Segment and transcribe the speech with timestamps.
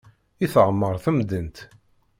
[0.43, 1.57] I teɛmer temdint.